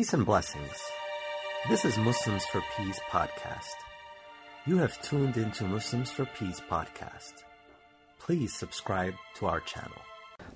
Peace 0.00 0.14
and 0.14 0.24
blessings. 0.24 0.80
This 1.68 1.84
is 1.84 1.98
Muslims 1.98 2.46
for 2.46 2.62
Peace 2.74 2.98
podcast. 3.10 3.74
You 4.64 4.78
have 4.78 4.98
tuned 5.02 5.36
into 5.36 5.64
Muslims 5.64 6.10
for 6.10 6.24
Peace 6.24 6.58
podcast. 6.70 7.44
Please 8.18 8.54
subscribe 8.54 9.12
to 9.34 9.44
our 9.44 9.60
channel. 9.60 10.00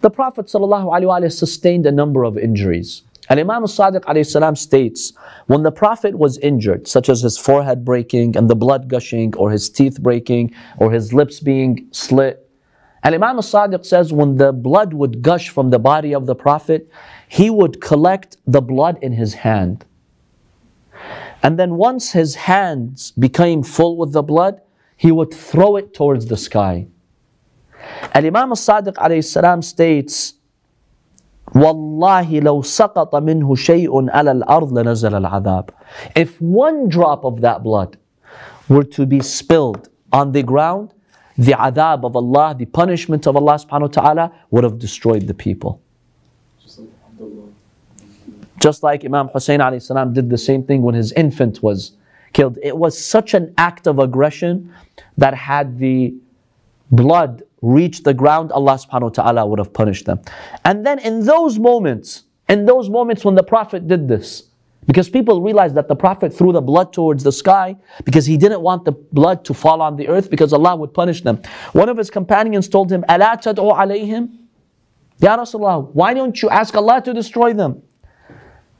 The 0.01 0.09
Prophet 0.09 0.47
ﷺ 0.47 1.31
sustained 1.31 1.85
a 1.85 1.93
number 1.93 2.25
of 2.25 2.39
injuries. 2.39 3.03
And 3.29 3.39
Imam 3.39 3.65
al-Sadiq 3.65 4.57
states, 4.57 5.13
when 5.47 5.63
the 5.63 5.71
Prophet 5.71 6.17
was 6.17 6.39
injured, 6.39 6.89
such 6.89 7.11
as 7.11 7.21
his 7.21 7.37
forehead 7.37 7.85
breaking 7.85 8.39
and 8.39 8.49
the 8.49 8.57
blood 8.57 8.89
gushing, 8.89 9.37
or 9.37 9.51
his 9.51 9.69
teeth 9.69 10.01
breaking, 10.01 10.55
or 10.79 10.91
his 10.91 11.13
lips 11.13 11.41
being 11.41 11.87
slit, 11.91 12.44
and 13.04 13.16
Imam 13.16 13.38
al-Sadiq 13.38 13.86
says 13.86 14.12
when 14.12 14.36
the 14.36 14.52
blood 14.52 14.94
would 14.94 15.22
gush 15.22 15.50
from 15.50 15.70
the 15.70 15.80
body 15.80 16.14
of 16.14 16.26
the 16.26 16.36
Prophet, 16.36 16.90
he 17.28 17.50
would 17.50 17.80
collect 17.80 18.38
the 18.46 18.62
blood 18.62 19.00
in 19.02 19.14
his 19.14 19.36
hand. 19.36 19.86
And 21.42 21.58
then 21.58 21.76
once 21.76 22.12
his 22.12 22.36
hands 22.36 23.12
became 23.12 23.64
full 23.64 23.96
with 23.96 24.12
the 24.12 24.24
blood, 24.24 24.62
he 24.98 25.12
would 25.12 25.34
throw 25.34 25.78
it 25.78 25.94
towards 25.94 26.26
the 26.26 26.36
sky. 26.36 26.88
And 28.14 28.26
Imam 28.26 28.50
al-Sadiq 28.50 29.64
states, 29.64 30.34
والله 31.56 32.40
لو 32.42 32.62
سقط 32.62 33.16
منه 33.16 33.56
شيء 33.56 34.10
على 34.10 34.32
الأرض 34.32 34.74
لنزل 34.74 35.16
العذاب. 35.16 35.70
If 36.16 36.40
one 36.42 36.90
drop 36.90 37.26
of 37.26 37.42
that 37.42 37.64
blood 37.64 37.98
were 38.68 38.84
to 38.84 39.06
be 39.06 39.22
spilled 39.22 39.90
on 40.12 40.32
the 40.34 40.44
ground, 40.44 40.93
the 41.37 41.53
adhab 41.53 42.05
of 42.05 42.17
Allah, 42.17 42.55
the 42.57 42.67
punishment 42.67 43.27
of 43.27 43.37
Allah 43.37 43.55
subhanahu 43.55 43.81
wa 43.97 44.03
ta'ala 44.03 44.33
would 44.51 44.65
have 44.65 44.79
destroyed 44.79 45.27
the 45.27 45.35
people. 45.35 45.81
Just 48.61 48.83
like 48.83 49.05
Imam 49.05 49.29
Hussein 49.29 49.61
alayhi 49.61 49.83
salam 49.83 50.15
did 50.15 50.31
the 50.31 50.39
same 50.39 50.63
thing 50.63 50.83
when 50.83 50.95
his 50.95 51.13
infant 51.13 51.63
was 51.63 51.97
killed. 52.33 52.59
It 52.63 52.77
was 52.77 52.99
such 52.99 53.35
an 53.35 53.53
act 53.59 53.87
of 53.87 53.99
aggression 53.99 54.73
that 55.19 55.35
had 55.35 55.79
the 55.79 56.15
blood 56.91 57.43
reached 57.63 58.05
the 58.05 58.15
ground, 58.15 58.53
Allah 58.53 58.75
subhanahu 58.75 59.03
wa 59.03 59.09
ta'ala 59.09 59.47
would 59.47 59.59
have 59.59 59.73
punished 59.73 60.07
them. 60.07 60.21
And 60.65 60.87
then 60.87 60.99
in 60.99 61.25
those 61.25 61.59
moments, 61.59 62.25
in 62.49 62.67
those 62.67 62.91
moments 62.91 63.25
when 63.25 63.35
the 63.35 63.43
Prophet 63.43 63.89
did 63.89 64.07
this, 64.07 64.45
because 64.87 65.09
people 65.09 65.41
realized 65.41 65.75
that 65.77 65.89
the 65.89 65.97
Prophet 65.97 66.35
threw 66.35 66.53
the 66.53 66.61
blood 66.61 66.93
towards 66.93 67.25
the 67.25 67.33
sky 67.33 67.77
because 68.05 68.27
he 68.27 68.37
didn't 68.37 68.61
want 68.61 68.85
the 68.85 68.93
blood 68.93 69.45
to 69.47 69.55
fall 69.55 69.81
on 69.81 69.97
the 69.97 70.09
earth 70.09 70.31
because 70.31 70.53
Allah 70.53 70.77
would 70.77 70.93
punish 70.93 71.23
them. 71.23 71.41
One 71.73 71.89
of 71.89 71.97
his 71.97 72.11
companions 72.11 72.69
told 72.69 72.93
him, 72.93 73.05
Allah 73.09 73.39
tad'u 73.41 73.73
alayhim? 73.75 74.37
Ya 75.19 75.37
Rasulullah, 75.39 75.91
why 75.93 76.13
don't 76.13 76.41
you 76.43 76.51
ask 76.51 76.75
Allah 76.75 77.01
to 77.03 77.15
destroy 77.15 77.55
them? 77.55 77.83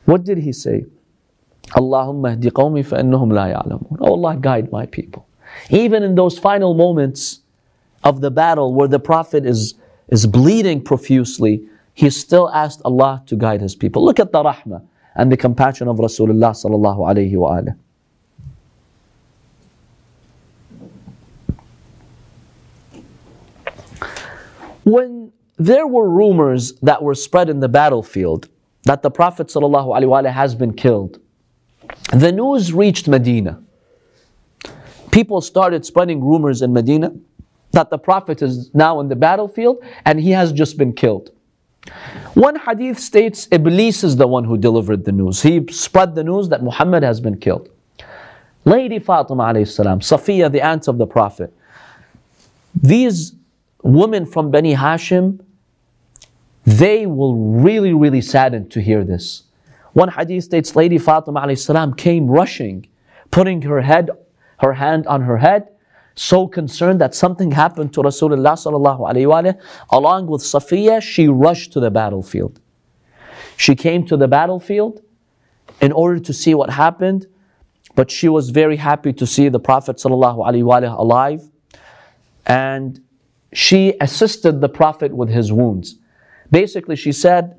What 0.05 0.25
did 0.25 0.39
he 0.39 0.53
say? 0.53 0.85
Allahumma 1.71 2.37
hdi 2.37 2.51
qawmi 2.51 2.85
fa'innuhum 2.85 3.33
la 3.33 3.47
ya'lamun. 3.47 3.97
Oh 4.01 4.13
Allah, 4.13 4.37
guide 4.37 4.71
my 4.71 4.85
people. 4.85 5.27
Even 5.71 6.03
in 6.03 6.15
those 6.15 6.39
final 6.39 6.75
moments 6.75 7.41
of 8.03 8.21
the 8.21 8.31
battle 8.31 8.75
where 8.75 8.89
the 8.89 8.99
Prophet 8.99 9.47
is, 9.47 9.75
is 10.09 10.27
bleeding 10.27 10.83
profusely, 10.83 11.67
he 11.95 12.11
still 12.11 12.51
asked 12.51 12.83
Allah 12.85 13.23
to 13.27 13.37
guide 13.37 13.63
his 13.63 13.75
people. 13.75 14.05
Look 14.05 14.21
at 14.21 14.33
the 14.33 14.43
rahmah 14.43 14.83
and 15.15 15.31
the 15.31 15.37
compassion 15.37 15.89
of 15.89 15.97
Rasulullah 15.99 16.53
sallallahu 16.53 16.99
alayhi 16.99 17.37
wa 17.37 17.61
When 24.85 25.33
there 25.57 25.87
were 25.87 26.09
rumors 26.09 26.73
that 26.81 27.03
were 27.03 27.15
spread 27.15 27.49
in 27.49 27.61
the 27.61 27.69
battlefield 27.69 28.49
that 28.85 29.03
the 29.03 29.11
Prophet 29.11 29.47
ﷺ 29.49 30.31
has 30.31 30.55
been 30.55 30.75
killed, 30.75 31.21
the 32.13 32.31
news 32.33 32.73
reached 32.73 33.09
Medina. 33.09 33.63
People 35.11 35.41
started 35.41 35.87
spreading 35.87 36.23
rumors 36.23 36.61
in 36.61 36.73
Medina 36.73 37.13
that 37.73 37.89
the 37.91 37.99
Prophet 37.99 38.43
is 38.43 38.71
now 38.75 39.01
in 39.01 39.09
the 39.09 39.17
battlefield 39.17 39.79
and 40.05 40.21
he 40.21 40.31
has 40.33 40.53
just 40.53 40.77
been 40.77 40.93
killed. 40.93 41.31
One 42.35 42.57
hadith 42.59 42.99
states 42.99 43.47
Iblis 43.51 44.03
is 44.05 44.17
the 44.17 44.27
one 44.27 44.45
who 44.45 44.57
delivered 44.57 45.05
the 45.05 45.13
news. 45.13 45.43
He 45.43 45.65
spread 45.71 46.15
the 46.15 46.25
news 46.25 46.49
that 46.49 46.63
Muhammad 46.63 47.03
has 47.03 47.21
been 47.21 47.39
killed. 47.39 47.69
Lady 48.65 48.99
Fatima 48.99 49.45
alayhi 49.45 49.69
salam, 49.69 50.01
Safiya, 50.01 50.51
the 50.51 50.63
aunt 50.63 50.89
of 50.89 50.99
the 50.99 51.07
Prophet. 51.07 51.53
These 52.75 53.35
women 53.83 54.25
from 54.27 54.51
Bani 54.51 54.75
Hashim, 54.75 55.41
they 56.65 57.07
will 57.07 57.37
really, 57.37 57.93
really 57.93 58.23
sadden 58.23 58.69
to 58.71 58.81
hear 58.81 59.05
this. 59.05 59.43
One 59.93 60.09
hadith 60.09 60.45
states 60.45 60.75
Lady 60.75 60.99
Fatima 60.99 61.43
alayhi 61.43 61.59
salam 61.59 61.95
came 61.95 62.27
rushing, 62.27 62.87
putting 63.31 63.63
her 63.63 63.83
head, 63.83 64.11
her 64.59 64.73
hand 64.73 65.07
on 65.07 65.21
her 65.23 65.37
head, 65.37 65.69
so 66.15 66.47
concerned 66.47 67.01
that 67.01 67.15
something 67.15 67.51
happened 67.51 67.93
to 67.95 68.01
Rasulullah 68.01 68.55
sallallahu 68.55 69.01
alaihi 69.01 69.27
wasallam. 69.27 69.61
Along 69.91 70.27
with 70.27 70.43
Safiya, 70.43 71.03
she 71.03 71.29
rushed 71.29 71.73
to 71.73 71.81
the 71.81 71.91
battlefield. 71.91 72.61
She 73.57 73.75
came 73.75 74.07
to 74.07 74.17
the 74.17 74.29
battlefield 74.29 75.03
in 75.81 75.93
order 75.93 76.21
to 76.21 76.33
see 76.33 76.55
what 76.55 76.71
happened, 76.71 77.27
but 77.97 78.11
she 78.11 78.29
was 78.29 78.51
very 78.51 78.77
happy 78.77 79.13
to 79.13 79.27
see 79.27 79.49
the 79.49 79.61
Prophet 79.61 79.97
sallallahu 79.97 80.39
alaihi 80.47 80.63
wasallam 80.63 80.99
alive, 80.99 81.43
and 82.47 83.01
she 83.53 83.95
assisted 84.01 84.61
the 84.61 84.69
Prophet 84.69 85.15
with 85.15 85.29
his 85.29 85.53
wounds. 85.53 85.97
Basically, 86.51 86.97
she 86.97 87.13
said, 87.13 87.57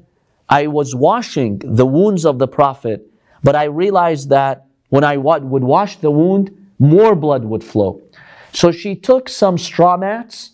"I 0.47 0.67
was 0.67 0.95
washing 0.95 1.61
the 1.63 1.85
wounds 1.85 2.25
of 2.25 2.39
the 2.39 2.47
Prophet, 2.47 3.07
but 3.43 3.55
I 3.55 3.65
realized 3.65 4.29
that 4.29 4.65
when 4.89 5.03
I 5.03 5.17
would 5.17 5.63
wash 5.63 5.97
the 5.97 6.11
wound, 6.11 6.51
more 6.79 7.15
blood 7.15 7.45
would 7.45 7.63
flow." 7.63 8.01
So 8.55 8.71
she 8.71 8.95
took 8.95 9.27
some 9.27 9.57
straw 9.57 9.97
mats 9.97 10.51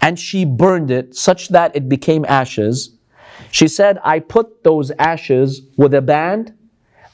and 0.00 0.18
she 0.18 0.46
burned 0.46 0.90
it 0.90 1.14
such 1.14 1.48
that 1.48 1.76
it 1.76 1.88
became 1.88 2.24
ashes. 2.26 2.96
She 3.50 3.68
said, 3.68 3.98
I 4.02 4.18
put 4.20 4.64
those 4.64 4.90
ashes 4.98 5.62
with 5.76 5.92
a 5.92 6.00
band 6.00 6.54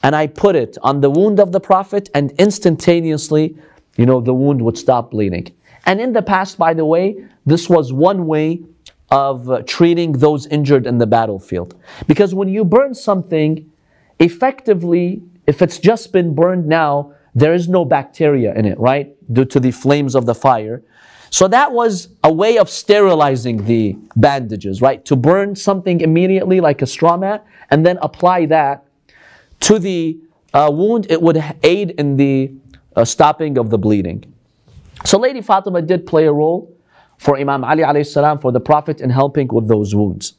and 0.01 0.15
I 0.15 0.27
put 0.27 0.55
it 0.55 0.77
on 0.81 1.01
the 1.01 1.09
wound 1.09 1.39
of 1.39 1.51
the 1.51 1.59
Prophet, 1.59 2.09
and 2.13 2.31
instantaneously, 2.33 3.57
you 3.97 4.05
know, 4.05 4.21
the 4.21 4.35
wound 4.35 4.61
would 4.61 4.77
stop 4.77 5.09
bleeding. 5.11 5.51
And 5.87 5.99
in 5.99 6.13
the 6.13 6.21
past, 6.21 6.59
by 6.59 6.75
the 6.75 6.85
way, 6.85 7.25
this 7.47 7.67
was 7.67 7.91
one 7.91 8.27
way 8.27 8.61
of 9.09 9.49
uh, 9.49 9.63
treating 9.63 10.11
those 10.11 10.45
injured 10.47 10.85
in 10.85 10.99
the 10.99 11.07
battlefield. 11.07 11.73
Because 12.07 12.35
when 12.35 12.49
you 12.49 12.63
burn 12.63 12.93
something, 12.93 13.71
effectively, 14.19 15.23
if 15.47 15.63
it's 15.63 15.79
just 15.79 16.13
been 16.13 16.35
burned 16.35 16.67
now, 16.67 17.14
there 17.35 17.53
is 17.53 17.67
no 17.67 17.83
bacteria 17.85 18.55
in 18.55 18.65
it, 18.65 18.79
right? 18.79 19.13
Due 19.31 19.45
to 19.45 19.59
the 19.59 19.71
flames 19.71 20.15
of 20.15 20.25
the 20.25 20.33
fire. 20.33 20.81
So 21.29 21.49
that 21.49 21.73
was 21.73 22.07
a 22.23 22.31
way 22.31 22.57
of 22.57 22.69
sterilizing 22.69 23.65
the 23.65 23.97
bandages, 24.15 24.81
right? 24.81 25.03
To 25.05 25.17
burn 25.17 25.55
something 25.55 25.99
immediately 25.99 26.61
like 26.61 26.81
a 26.81 26.87
straw 26.87 27.17
mat 27.17 27.45
and 27.69 27.85
then 27.85 27.97
apply 28.01 28.45
that 28.47 28.85
to 29.61 29.77
the 29.77 30.17
uh, 30.53 30.71
wound, 30.73 31.07
it 31.09 31.21
would 31.21 31.43
aid 31.63 31.91
in 31.91 32.15
the 32.15 32.53
uh, 32.95 33.03
stopping 33.03 33.57
of 33.57 33.69
the 33.69 33.77
bleeding. 33.77 34.33
So 35.03 35.19
Lady 35.19 35.41
Fatima 35.41 35.81
did 35.81 36.07
play 36.07 36.25
a 36.25 36.31
role 36.31 36.73
for 37.17 37.37
Imam 37.37 37.65
Ali 37.65 37.83
alayhi 37.83 38.07
salam, 38.07 38.39
for 38.39 38.53
the 38.53 38.61
Prophet 38.61 39.01
in 39.01 39.09
helping 39.09 39.47
with 39.49 39.67
those 39.67 39.93
wounds. 39.93 40.35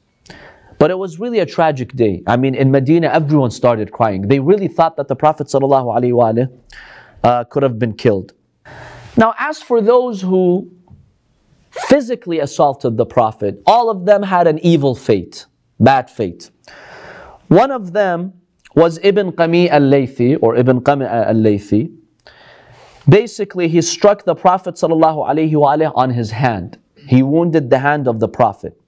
But 0.79 0.91
it 0.91 0.99
was 0.99 1.19
really 1.19 1.39
a 1.39 1.47
tragic 1.47 1.93
day. 1.95 2.23
I 2.27 2.37
mean, 2.37 2.55
in 2.55 2.71
Medina, 2.71 3.09
everyone 3.09 3.51
started 3.51 3.93
crying. 3.93 4.29
They 4.29 4.41
really 4.41 4.69
thought 4.69 4.97
that 4.97 5.09
the 5.09 5.17
Prophet 5.17 5.47
ﷺ, 5.47 6.59
uh, 7.25 7.45
could 7.45 7.63
have 7.63 7.79
been 7.79 7.95
killed. 7.95 8.35
Now, 9.17 9.35
as 9.39 9.63
for 9.63 9.81
those 9.81 10.21
who 10.21 10.71
physically 11.71 12.41
assaulted 12.41 12.97
the 12.97 13.07
Prophet, 13.07 13.63
all 13.67 13.91
of 13.91 14.05
them 14.05 14.23
had 14.23 14.47
an 14.47 14.59
evil 14.59 14.95
fate, 14.95 15.47
bad 15.81 16.11
fate. 16.11 16.51
One 17.49 17.71
of 17.71 17.93
them 17.93 18.35
was 18.75 18.99
Ibn 19.03 19.33
Qami 19.33 19.71
al-Laythi, 19.71 20.39
or 20.43 20.57
Ibn 20.57 20.81
Qami 20.83 21.11
al-Laythi. 21.11 21.97
Basically, 23.09 23.69
he 23.69 23.81
struck 23.81 24.25
the 24.25 24.35
Prophet 24.35 24.75
ﷺ 24.75 25.93
on 25.95 26.11
his 26.11 26.33
hand. 26.33 26.79
He 27.09 27.23
wounded 27.23 27.71
the 27.71 27.79
hand 27.79 28.07
of 28.09 28.21
the 28.21 28.29
Prophet. 28.29 28.79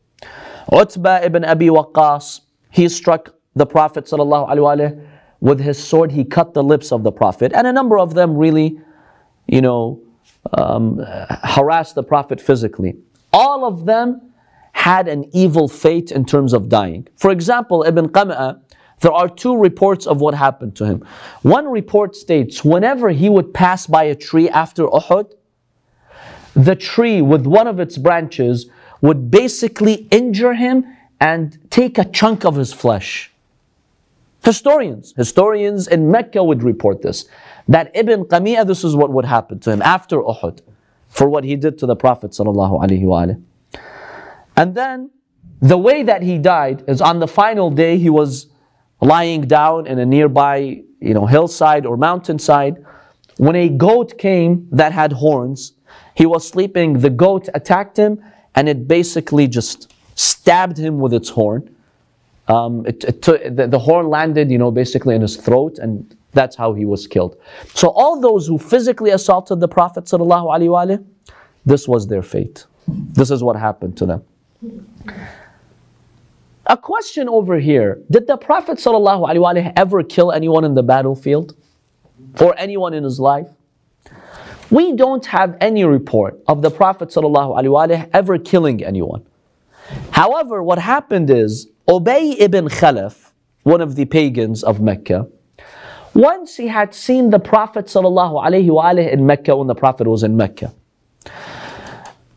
Utbah 0.72 1.20
ibn 1.22 1.44
Abi 1.44 1.68
Waqqas, 1.68 2.40
he 2.70 2.88
struck 2.88 3.34
the 3.54 3.66
Prophet 3.66 4.10
with 5.40 5.60
his 5.60 5.82
sword, 5.82 6.12
he 6.12 6.24
cut 6.24 6.54
the 6.54 6.62
lips 6.62 6.92
of 6.92 7.02
the 7.02 7.12
Prophet. 7.12 7.52
And 7.54 7.66
a 7.66 7.72
number 7.72 7.98
of 7.98 8.14
them 8.14 8.36
really, 8.36 8.80
you 9.46 9.60
know, 9.60 10.02
um, 10.52 10.98
harassed 11.44 11.94
the 11.94 12.02
Prophet 12.02 12.40
physically. 12.40 12.96
All 13.32 13.64
of 13.64 13.86
them 13.86 14.32
had 14.72 15.08
an 15.08 15.28
evil 15.32 15.68
fate 15.68 16.10
in 16.12 16.24
terms 16.24 16.52
of 16.52 16.68
dying. 16.68 17.06
For 17.16 17.30
example, 17.30 17.84
Ibn 17.84 18.08
Qam'a, 18.08 18.60
there 19.00 19.12
are 19.12 19.28
two 19.28 19.56
reports 19.56 20.06
of 20.06 20.20
what 20.20 20.34
happened 20.34 20.74
to 20.76 20.86
him. 20.86 21.04
One 21.42 21.68
report 21.68 22.16
states 22.16 22.64
whenever 22.64 23.10
he 23.10 23.28
would 23.28 23.54
pass 23.54 23.86
by 23.86 24.04
a 24.04 24.14
tree 24.14 24.48
after 24.48 24.86
Uhud, 24.86 25.32
the 26.54 26.74
tree 26.74 27.22
with 27.22 27.46
one 27.46 27.66
of 27.68 27.78
its 27.78 27.96
branches 27.96 28.68
would 29.00 29.30
basically 29.30 30.06
injure 30.10 30.54
him 30.54 30.84
and 31.20 31.58
take 31.70 31.98
a 31.98 32.04
chunk 32.04 32.44
of 32.44 32.56
his 32.56 32.72
flesh. 32.72 33.30
Historians, 34.44 35.14
historians 35.16 35.88
in 35.88 36.10
Mecca 36.10 36.42
would 36.42 36.62
report 36.62 37.02
this. 37.02 37.26
That 37.66 37.90
Ibn 37.94 38.24
Qami'ah, 38.24 38.66
this 38.66 38.84
is 38.84 38.96
what 38.96 39.10
would 39.10 39.24
happen 39.24 39.58
to 39.60 39.70
him 39.70 39.82
after 39.82 40.18
Uhud 40.20 40.60
for 41.08 41.28
what 41.28 41.44
he 41.44 41.56
did 41.56 41.78
to 41.78 41.86
the 41.86 41.96
Prophet. 41.96 42.38
And 44.56 44.74
then 44.74 45.10
the 45.60 45.78
way 45.78 46.02
that 46.02 46.22
he 46.22 46.38
died 46.38 46.84
is 46.86 47.00
on 47.00 47.18
the 47.18 47.28
final 47.28 47.70
day 47.70 47.98
he 47.98 48.10
was 48.10 48.46
lying 49.00 49.42
down 49.42 49.86
in 49.86 49.98
a 49.98 50.06
nearby 50.06 50.82
you 51.00 51.14
know, 51.14 51.26
hillside 51.26 51.86
or 51.86 51.96
mountainside. 51.96 52.84
When 53.36 53.54
a 53.54 53.68
goat 53.68 54.18
came 54.18 54.68
that 54.72 54.92
had 54.92 55.12
horns, 55.12 55.74
he 56.14 56.26
was 56.26 56.46
sleeping, 56.46 57.00
the 57.00 57.10
goat 57.10 57.48
attacked 57.54 57.96
him 57.96 58.22
and 58.58 58.68
it 58.68 58.88
basically 58.88 59.46
just 59.46 59.94
stabbed 60.16 60.76
him 60.76 60.98
with 60.98 61.14
its 61.14 61.28
horn. 61.28 61.72
Um, 62.48 62.84
it, 62.86 63.04
it 63.04 63.22
took, 63.22 63.40
the, 63.44 63.68
the 63.68 63.78
horn 63.78 64.08
landed, 64.08 64.50
you 64.50 64.58
know, 64.58 64.72
basically 64.72 65.14
in 65.14 65.22
his 65.22 65.36
throat 65.36 65.78
and 65.78 66.16
that's 66.32 66.56
how 66.56 66.72
he 66.74 66.84
was 66.84 67.06
killed. 67.06 67.36
So 67.74 67.90
all 67.90 68.20
those 68.20 68.48
who 68.48 68.58
physically 68.58 69.10
assaulted 69.10 69.60
the 69.60 69.68
Prophet 69.68 70.06
ﷺ, 70.06 71.04
this 71.64 71.86
was 71.86 72.08
their 72.08 72.22
fate. 72.22 72.66
This 72.88 73.30
is 73.30 73.44
what 73.44 73.54
happened 73.54 73.96
to 73.98 74.06
them. 74.06 74.24
A 76.66 76.76
question 76.76 77.28
over 77.28 77.60
here 77.60 78.02
Did 78.10 78.26
the 78.26 78.36
Prophet 78.36 78.78
ﷺ 78.78 79.72
ever 79.76 80.02
kill 80.02 80.32
anyone 80.32 80.64
in 80.64 80.74
the 80.74 80.82
battlefield? 80.82 81.54
Or 82.40 82.58
anyone 82.58 82.92
in 82.92 83.04
his 83.04 83.20
life? 83.20 83.48
We 84.70 84.92
don't 84.92 85.24
have 85.26 85.56
any 85.60 85.84
report 85.84 86.38
of 86.46 86.60
the 86.60 86.70
Prophet 86.70 87.08
ﷺ 87.08 88.10
ever 88.12 88.38
killing 88.38 88.84
anyone. 88.84 89.26
However, 90.10 90.62
what 90.62 90.78
happened 90.78 91.30
is 91.30 91.68
Ubay 91.88 92.38
ibn 92.38 92.68
Khalaf, 92.68 93.30
one 93.62 93.80
of 93.80 93.96
the 93.96 94.04
pagans 94.04 94.62
of 94.62 94.80
Mecca, 94.80 95.26
once 96.14 96.56
he 96.56 96.66
had 96.66 96.94
seen 96.94 97.30
the 97.30 97.38
Prophet 97.38 97.86
ﷺ 97.86 99.12
in 99.12 99.26
Mecca 99.26 99.56
when 99.56 99.66
the 99.66 99.74
Prophet 99.74 100.06
was 100.06 100.22
in 100.22 100.36
Mecca. 100.36 100.74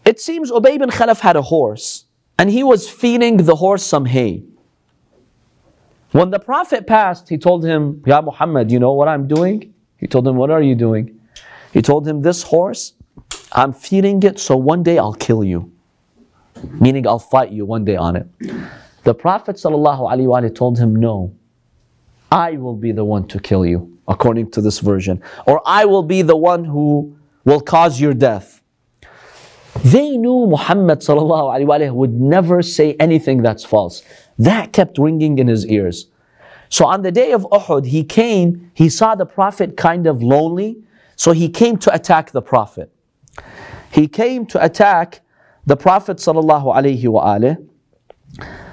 It 0.06 0.22
seems 0.22 0.52
Ubay 0.52 0.76
ibn 0.76 0.90
Khalaf 0.90 1.20
had 1.20 1.36
a 1.36 1.42
horse 1.42 2.06
and 2.40 2.50
he 2.50 2.64
was 2.64 2.90
feeding 2.90 3.38
the 3.38 3.56
horse 3.56 3.84
some 3.84 4.06
hay. 4.06 4.44
When 6.12 6.30
the 6.30 6.40
Prophet 6.40 6.88
passed, 6.88 7.30
he 7.30 7.38
told 7.38 7.64
him, 7.64 8.04
Ya 8.06 8.22
Muhammad, 8.22 8.72
you 8.72 8.80
know 8.80 8.94
what 8.94 9.08
I'm 9.08 9.28
doing? 9.28 9.74
He 9.98 10.08
told 10.08 10.28
him, 10.28 10.36
What 10.36 10.50
are 10.50 10.62
you 10.62 10.76
doing? 10.76 11.21
He 11.72 11.82
told 11.82 12.08
him, 12.08 12.22
This 12.22 12.44
horse, 12.44 12.94
I'm 13.52 13.74
feeding 13.74 14.22
it, 14.24 14.40
so 14.40 14.56
one 14.56 14.84
day 14.84 14.98
I'll 14.98 15.14
kill 15.14 15.44
you. 15.44 15.72
Meaning, 16.80 17.08
I'll 17.08 17.20
fight 17.20 17.52
you 17.52 17.66
one 17.66 17.86
day 17.86 17.96
on 17.96 18.16
it. 18.16 18.28
The 19.04 19.14
Prophet 19.14 19.56
ﷺ 19.56 20.56
told 20.56 20.78
him, 20.78 20.96
No, 20.96 21.34
I 22.32 22.58
will 22.58 22.76
be 22.76 22.92
the 22.92 23.04
one 23.04 23.28
to 23.30 23.40
kill 23.40 23.66
you, 23.66 23.98
according 24.08 24.52
to 24.52 24.62
this 24.62 24.80
version, 24.80 25.22
or 25.48 25.62
I 25.66 25.86
will 25.86 26.04
be 26.04 26.22
the 26.22 26.38
one 26.38 26.64
who 26.64 27.16
will 27.46 27.62
cause 27.62 28.00
your 28.00 28.14
death. 28.14 28.62
They 29.84 30.18
knew 30.18 30.46
Muhammad 30.48 31.04
would 31.08 32.14
never 32.22 32.62
say 32.62 32.96
anything 33.00 33.42
that's 33.42 33.64
false. 33.64 34.04
That 34.38 34.74
kept 34.74 34.98
ringing 35.00 35.40
in 35.40 35.48
his 35.48 35.66
ears. 35.66 36.08
So 36.70 36.86
on 36.86 37.02
the 37.02 37.12
day 37.12 37.32
of 37.32 37.44
Uhud, 37.52 37.86
he 37.88 38.04
came, 38.04 38.72
he 38.74 38.90
saw 38.90 39.16
the 39.16 39.26
Prophet 39.26 39.76
kind 39.76 40.08
of 40.08 40.22
lonely, 40.22 40.78
so 41.22 41.34
he 41.34 41.50
came 41.50 41.78
to 41.78 41.94
attack 41.94 42.32
the 42.32 42.42
Prophet. 42.42 42.92
He 43.92 44.08
came 44.08 44.48
to 44.48 44.66
attack 44.66 45.22
the 45.68 45.78
Prophet 45.78 46.18
sallallahu 46.18 46.76
alaihi 46.76 47.04
wasallam. 47.04 47.70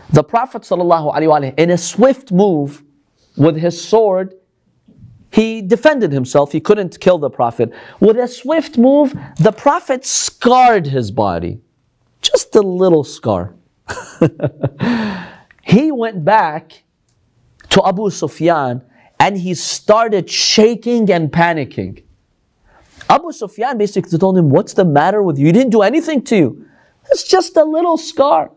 The 0.09 0.25
Prophet 0.25 0.63
sallallahu 0.63 1.15
alaihi 1.15 1.29
wasallam, 1.29 1.59
in 1.59 1.69
a 1.69 1.77
swift 1.77 2.33
move 2.33 2.83
with 3.37 3.59
his 3.59 3.77
sword, 3.79 4.33
he 5.31 5.61
defended 5.61 6.11
himself. 6.11 6.51
He 6.51 6.59
couldn't 6.59 6.99
kill 7.01 7.19
the 7.19 7.29
Prophet. 7.29 7.71
With 8.01 8.17
a 8.17 8.27
swift 8.27 8.79
move, 8.79 9.15
the 9.39 9.53
Prophet 9.53 10.07
scarred 10.07 10.87
his 10.87 11.11
body. 11.11 11.61
Just 12.23 12.57
a 12.57 12.63
little 12.63 13.05
scar. 13.05 13.55
he 15.65 15.93
went 15.93 16.25
back 16.25 16.83
to 17.69 17.87
Abu 17.87 18.09
Sufyan 18.09 18.83
and 19.21 19.37
he 19.37 19.53
started 19.53 20.31
shaking 20.31 21.11
and 21.11 21.31
panicking. 21.31 22.05
Abu 23.10 23.32
Sufyan 23.32 23.78
basically 23.78 24.18
told 24.18 24.38
him, 24.38 24.50
What's 24.50 24.74
the 24.74 24.86
matter 24.86 25.22
with 25.22 25.38
you? 25.38 25.48
You 25.48 25.54
didn't 25.54 25.72
do 25.72 25.82
anything 25.82 26.22
to 26.24 26.36
you. 26.36 26.66
It's 27.12 27.24
just 27.24 27.58
a 27.58 27.64
little 27.64 27.98
scar. 27.98 28.52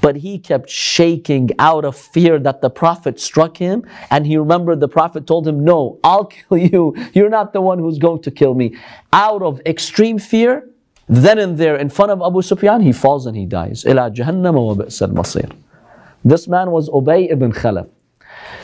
But 0.00 0.16
he 0.16 0.38
kept 0.38 0.70
shaking 0.70 1.50
out 1.58 1.84
of 1.84 1.96
fear 1.96 2.38
that 2.38 2.60
the 2.60 2.70
Prophet 2.70 3.18
struck 3.18 3.56
him. 3.56 3.84
And 4.10 4.26
he 4.26 4.36
remembered 4.36 4.80
the 4.80 4.88
Prophet 4.88 5.26
told 5.26 5.46
him, 5.46 5.64
No, 5.64 5.98
I'll 6.04 6.26
kill 6.26 6.58
you. 6.58 6.94
You're 7.12 7.28
not 7.28 7.52
the 7.52 7.60
one 7.60 7.78
who's 7.78 7.98
going 7.98 8.22
to 8.22 8.30
kill 8.30 8.54
me. 8.54 8.76
Out 9.12 9.42
of 9.42 9.60
extreme 9.66 10.18
fear, 10.18 10.68
then 11.08 11.38
and 11.38 11.58
there 11.58 11.76
in 11.76 11.88
front 11.88 12.12
of 12.12 12.22
Abu 12.22 12.42
Sufyan, 12.42 12.80
he 12.80 12.92
falls 12.92 13.26
and 13.26 13.36
he 13.36 13.46
dies. 13.46 13.84
إِلَى 13.84 14.14
جَهَنَّمَ 14.14 14.54
وَبِئْسَ 14.76 15.08
الْمَصِيرُ 15.08 15.56
This 16.24 16.46
man 16.46 16.70
was 16.70 16.88
Ubay 16.90 17.30
ibn 17.30 17.52
Khalaf. 17.52 17.88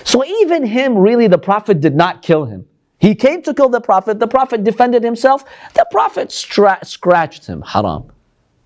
So 0.05 0.25
even 0.25 0.67
him, 0.67 0.97
really, 0.99 1.27
the 1.27 1.39
Prophet 1.39 1.81
did 1.81 1.97
not 1.97 2.23
kill 2.23 2.45
him. 2.45 2.67
He 3.00 3.16
came 3.16 3.42
to 3.44 3.54
kill 3.54 3.70
the 3.70 3.82
Prophet. 3.82 4.20
The 4.20 4.28
Prophet 4.28 4.64
defended 4.64 5.04
himself. 5.04 5.46
The 5.74 5.86
Prophet 5.90 6.32
stra- 6.32 6.80
scratched 6.84 7.48
him. 7.48 7.62
Haram. 7.62 8.12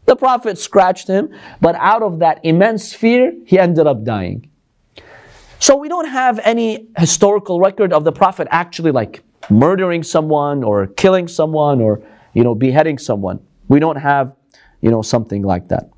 The 0.05 0.15
Prophet 0.15 0.57
scratched 0.57 1.07
him, 1.07 1.29
but 1.61 1.75
out 1.75 2.03
of 2.03 2.19
that 2.19 2.41
immense 2.43 2.93
fear, 2.93 3.33
he 3.45 3.57
ended 3.57 3.87
up 3.87 4.03
dying. 4.03 4.49
So 5.59 5.77
we 5.77 5.87
don't 5.87 6.09
have 6.09 6.39
any 6.43 6.87
historical 6.97 7.61
record 7.61 7.93
of 7.93 8.03
the 8.03 8.11
Prophet 8.11 8.49
actually 8.51 8.91
like 8.91 9.23
murdering 9.49 10.03
someone 10.03 10.61
or 10.63 10.87
killing 10.87 11.27
someone 11.29 11.79
or 11.79 12.01
you 12.33 12.43
know 12.43 12.53
beheading 12.53 12.97
someone. 12.97 13.39
We 13.69 13.79
don't 13.79 13.95
have 13.95 14.35
you 14.81 14.91
know 14.91 15.01
something 15.01 15.41
like 15.41 15.69
that. 15.69 15.89